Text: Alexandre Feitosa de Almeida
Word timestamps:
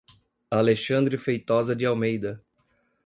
Alexandre 0.51 1.15
Feitosa 1.15 1.75
de 1.75 1.85
Almeida 1.85 2.43